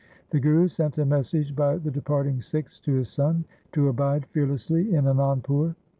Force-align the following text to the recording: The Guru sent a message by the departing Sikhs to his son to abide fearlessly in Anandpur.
The 0.31 0.39
Guru 0.39 0.67
sent 0.67 0.97
a 0.97 1.05
message 1.05 1.55
by 1.55 1.77
the 1.77 1.91
departing 1.91 2.41
Sikhs 2.41 2.79
to 2.79 2.93
his 2.95 3.07
son 3.11 3.45
to 3.73 3.87
abide 3.87 4.25
fearlessly 4.31 4.95
in 4.95 5.05
Anandpur. 5.05 5.75